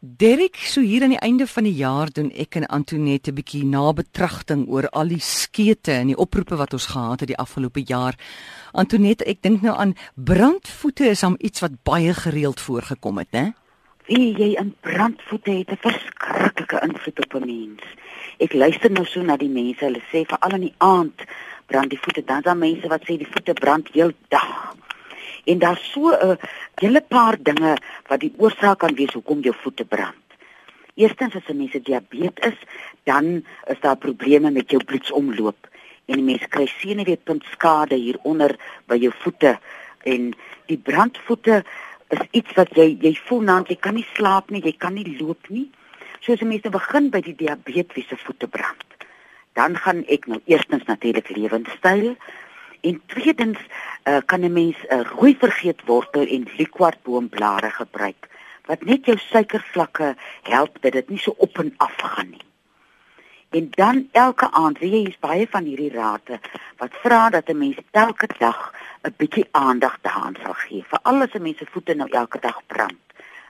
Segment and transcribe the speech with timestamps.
[0.00, 3.64] Derek, so hier aan die einde van die jaar doen ek en Antoinette 'n bietjie
[3.66, 8.14] nabetragting oor al die skete en die oproepe wat ons gehad het die afgelope jaar.
[8.72, 13.52] Antoinette, ek dink nou aan brandvoete is hom iets wat baie gereeld voorgekom het, né?
[14.06, 17.82] Wie jy in brandvoete het 'n verskriklike invloed op 'n mens.
[18.38, 21.26] Ek luister nou so na die mense, hulle sê veral in die aand
[21.66, 24.76] brand die voete, dan dan mense wat sê die voete brand heeldag.
[25.48, 26.38] En daar's so 'n
[26.82, 27.76] hele paar dinge
[28.08, 30.26] wat die oorsaak kan wees hoekom jou voete brand.
[30.94, 32.58] Eerstens as 'n mens diabetes
[33.04, 35.68] dan is daar probleme met jou bloedsomloop
[36.06, 38.56] en die mens kry senuweepuntskade hieronder
[38.86, 39.58] by jou voete
[40.02, 40.34] en
[40.66, 41.64] die brandvoete
[42.08, 45.16] is iets wat jy jy voel nou jy kan nie slaap nie, jy kan nie
[45.20, 45.70] loop nie.
[46.20, 48.84] So as 'n mens nou begin by die diabetes se voete brand,
[49.52, 52.16] dan gaan ek nou eerstens natuurlik lewenstyl
[52.80, 53.58] En tweedens
[54.04, 58.28] uh, kan 'n mens 'n uh, rooi vergeetwortel en liquorboomblare gebruik
[58.68, 62.46] wat net jou suikervlakke help dat dit nie so op en af gaan nie.
[63.50, 66.40] En dan elke aand, wie jy is baie van hierdie rate
[66.76, 68.72] wat vra dat 'n mens elke dag
[69.02, 70.84] 'n bietjie aandag daaraan sal gee.
[70.88, 73.00] Vir alles se mense voete nou elke dag brand.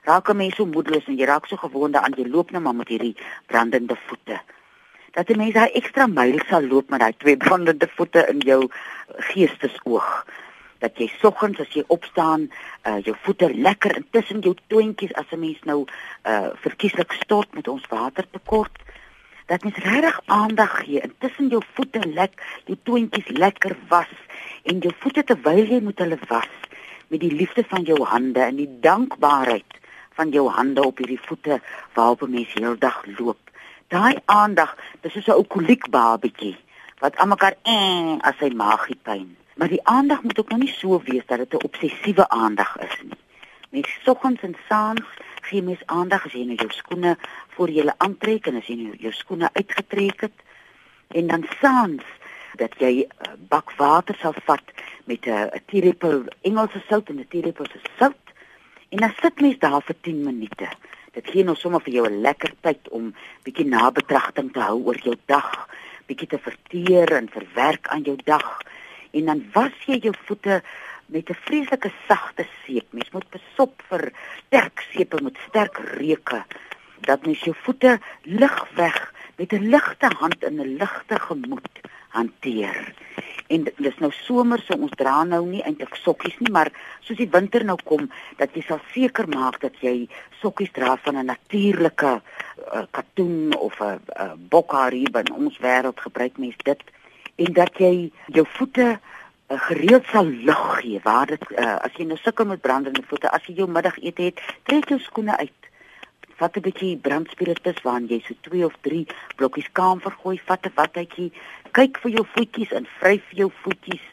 [0.03, 2.75] Raak 'n mens so moedeloos en jy raak so gewoond aan jy loop net maar
[2.75, 3.17] met hierdie
[3.47, 4.41] brandende voete
[5.19, 8.71] dat 'n mens daai ekstra myl sal loop met daai twee brandende voete in jou
[9.31, 10.27] geestesoog.
[10.79, 12.51] Dat jy soggens as jy opstaan,
[12.89, 15.81] uh jou voete lekker intussen jou toontjies as 'n mens nou
[16.25, 18.77] uh verkieslik stort met ons watertekort.
[19.47, 22.33] Dat mens regtig aandag gee intussen jou voete lek,
[22.65, 24.13] jou toontjies lekker was
[24.63, 26.55] en jou voete terwyl jy moet hulle was
[27.09, 29.73] met die liefde van jou hande en die dankbaarheid
[30.13, 31.61] van jou hande op hierdie voete
[31.95, 33.48] waarop 'n mens heeldag loop
[33.89, 36.57] daai aandag, dis soos 'n ou koliek babetjie
[37.01, 39.37] wat almekaar eh as hy maagie pyn.
[39.57, 42.97] Maar die aandag moet ook nou nie so wees dat dit 'n obsessiewe aandag is
[43.03, 43.19] nie.
[43.71, 45.07] Mens soggens en saans
[45.43, 47.17] gee mens aandag as jy nou jou skoene
[47.49, 50.39] voor jy aantrek en as jy nou jou skoene uitgetrek het
[51.09, 52.03] en dan saans
[52.57, 53.09] dat jy
[53.49, 54.65] bak water sal vat
[55.05, 57.67] met 'n teelepel Engelse sout en 'n teelepel
[57.99, 58.25] sout
[58.89, 60.69] en dan sit mens daar vir 10 minute
[61.19, 63.15] dit gee nou sommer vir jou 'n lekker tyd om
[63.45, 65.69] bietjie nabetragting te hou oor jou dag,
[66.07, 68.63] bietjie te verteer en verwerk aan jou dag.
[69.11, 70.63] En dan was jy jou voete
[71.07, 72.87] met 'n vreeslike sagte seep.
[72.91, 74.13] Mens moet besop vir
[74.47, 76.45] sterk sepe met sterk reuke
[77.01, 81.75] dat mens jou voete lig weg met 'n ligte hand en 'n ligte gemoed
[82.15, 82.95] hanteer.
[83.49, 86.69] En dis nou somer so ons dra nou nie eintlik sokkies nie, maar
[87.07, 88.09] soos die winter nou kom,
[88.41, 90.09] dat jy sal seker maak dat jy
[90.43, 96.01] sokkies dra van 'n natuurlike uh, katoen of 'n uh, bokhaar hier in ons wêreld
[96.01, 96.83] gebruik mense dit
[97.37, 101.01] en dat jy jou voete uh, gereeld sal lig gee.
[101.03, 104.41] Waar dit uh, as jy nou sukkel met brandende voete, as jy jou middagete het,
[104.63, 105.59] trek jou skoene uit
[106.39, 109.07] vat 'n bietjie brandspiritus waan jy so 2 of 3
[109.37, 111.33] blokkies kamfer gooi, vat 'n watjie,
[111.73, 114.07] kyk vir jou voetjies en vryf vir jou voetjies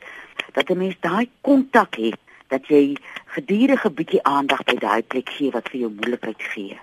[0.53, 2.97] dat 'n mens daai kontak het dat jy
[3.35, 6.79] gedurende 'n bietjie aandag by daai plek gee wat vir jou moeilikheid gee.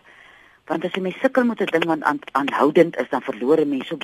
[0.67, 3.69] Want as jy mens sukkel met 'n ding wat aan, aanhoudend is, dan verloor 'n
[3.69, 4.03] mens op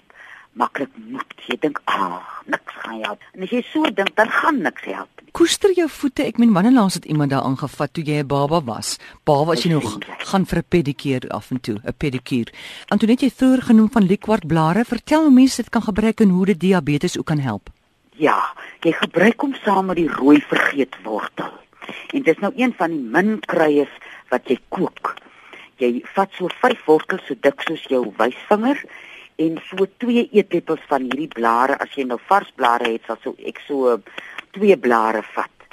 [0.52, 1.34] maklik moed.
[1.46, 5.08] Jy dink, "Ag, niks gaan help." En as jy so dink, dan gaan niks help.
[5.32, 6.22] Koester jou voete.
[6.22, 8.98] Ek meen wanneer laas het iemand daar aangevat toe jy 'n baba was?
[9.24, 12.52] Baba as jy nog gaan vir 'n pedikuur af en toe, 'n pedikuur.
[12.88, 14.84] Antoinette het vroeër genoem van liquorblare.
[14.84, 17.70] Vertel hoe mense dit kan gebruik en hoe dit diabetes ook kan help.
[18.16, 21.52] Ja, jy gebruik hom saam met die rooi vergeetwortel.
[22.10, 23.90] En dit is nou een van die min kruies
[24.28, 25.14] wat jy kook.
[25.76, 28.80] Jy vat so 5 wortels so dik soos jou wysvinger
[29.38, 33.34] en so 2 eetlepels van hierdie blare as jy nou vars blare het sal so
[33.50, 33.98] ek so
[34.56, 35.66] twee blare vat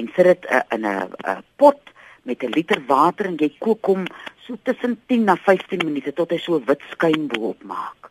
[0.00, 1.80] en sit dit uh, in 'n pot
[2.22, 4.06] met 'n liter water en jy kook hom
[4.46, 8.10] so tussen 10 na 15 minute tot hy so wit skuim bo-op maak.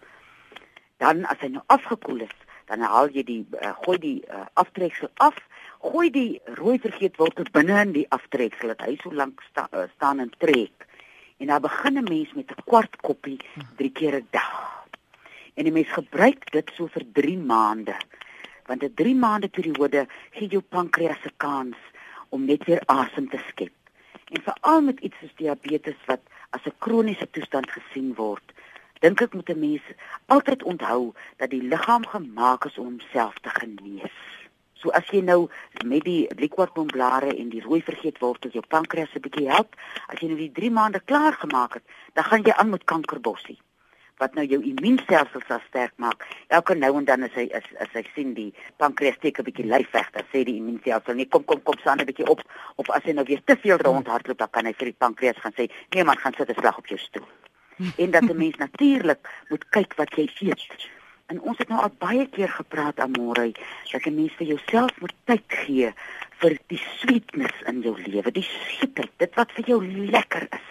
[0.97, 2.35] Dan as hy nou afgekoel is,
[2.68, 5.35] dan haal jy die uh, gooi die uh, aftreksel af,
[5.79, 10.19] gooi die rooi vergeetwortel binne in die aftreksel dat hy so lank sta, uh, staan
[10.19, 10.85] en trek.
[11.38, 13.39] En dan begin 'n mens met 'n kwart koppie
[13.77, 14.81] drie keer 'n dag
[15.53, 17.95] en die mens gebruik dit so vir 3 maande.
[18.69, 21.77] Want 'n 3 maande periode gee jou pankreas 'n kans
[22.30, 23.74] om net weer asem te skep.
[24.33, 28.48] En veral met iets soos diabetes wat as 'n kroniese toestand gesien word,
[29.00, 29.81] dink ek moet 'n mens
[30.25, 34.18] altyd onthou dat die liggaam gemaak is om homself te genees.
[34.74, 35.50] So as jy nou
[35.86, 39.75] met die liquorboomblare en die rooi vergeetwortel jou pankreas 'n bietjie help,
[40.07, 41.83] as jy nou die 3 maande klaar gemaak het,
[42.13, 43.59] dan gaan jy aan met kankerbossie
[44.21, 46.25] wat nou jou immuunstelsel sal sterk maak.
[46.47, 49.68] Elke nou en dan as hy as as hy sien die pankreas steek 'n bietjie
[49.73, 52.41] lyf weg, dan sê die immuunstelsel nee kom kom kom staan 'n bietjie op
[52.75, 55.57] of as hy nou weer te veel rondhardloop, dan kan hy vir die pankreas gaan
[55.57, 57.27] sê nee man, gaan sit 'n slag op jou stoel.
[57.97, 60.89] en dat 'n mens natuurlik moet kyk wat jy eet.
[61.25, 63.51] En ons het nou al baie keer gepraat aan môre
[63.91, 65.94] dat 'n mens vir jouself moet tyd gee
[66.41, 68.47] vir die sweetness in jou lewe, die
[68.77, 70.70] soetheid, dit wat vir jou lekker is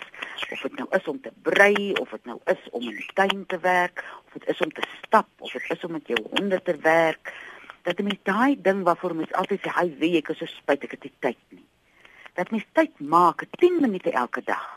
[0.50, 3.46] of dit nou is om te brei of dit nou is om in die tuin
[3.46, 6.62] te werk of dit is om te stap of dit is om met jou honde
[6.62, 7.32] te werk.
[7.82, 10.84] Dat jy met daai ding waarvoor mens altyd sê hy weet ek is so spyt
[10.84, 11.66] ek het nie tyd nie.
[12.38, 14.68] Dat mens tyd maak 10 minute elke dag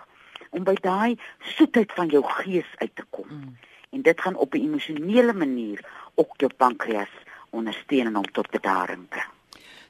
[0.53, 1.19] om by daai
[1.55, 3.29] soetheid van jou gees uit te kom.
[3.29, 3.53] Mm.
[3.93, 7.13] en dit gaan op 'n emosionele manier ook jou pankreas
[7.49, 9.22] ondersteun en hom tot bedaring bring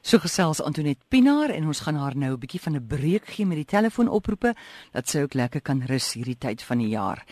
[0.04, 3.46] So gesels Antoinette Pinaar en ons gaan haar nou 'n bietjie van 'n breek gee
[3.46, 4.54] met die telefoonoproepe
[4.92, 7.24] dat sy ook lekker kan rus hierdie tyd van die jaar.